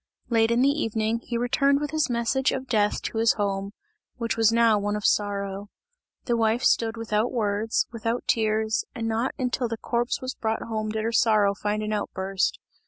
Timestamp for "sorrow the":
5.05-6.35